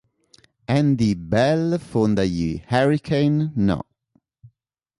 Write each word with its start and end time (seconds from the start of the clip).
Andy 0.77 1.13
Bell 1.29 1.77
fonda 1.77 2.25
gli 2.25 2.59
Hurricane 2.71 3.51
No. 3.67 3.81